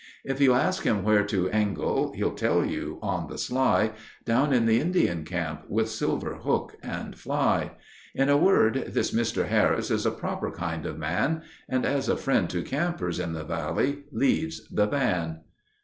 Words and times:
If 0.25 0.41
you 0.41 0.53
ask 0.55 0.81
him 0.81 1.03
where 1.03 1.23
to 1.25 1.47
angle—he'll 1.51 2.33
tell 2.33 2.65
you—on 2.65 3.29
the 3.29 3.37
sly 3.37 3.91
Down 4.25 4.51
in 4.51 4.65
the 4.65 4.79
Indian 4.81 5.23
Camp—with 5.23 5.91
silver 5.91 6.33
hook 6.37 6.75
and 6.81 7.15
fly. 7.15 7.73
In 8.15 8.27
a 8.27 8.35
word 8.35 8.85
this 8.87 9.13
Mr. 9.13 9.47
Harris 9.49 9.91
is 9.91 10.07
a 10.07 10.09
proper 10.09 10.49
kind 10.49 10.87
of 10.87 10.97
man, 10.97 11.43
And 11.69 11.85
as 11.85 12.09
a 12.09 12.17
friend 12.17 12.49
to 12.49 12.63
campers 12.63 13.19
in 13.19 13.33
the 13.33 13.43
Valley—leads 13.45 14.69
the 14.69 14.87
van. 14.87 15.41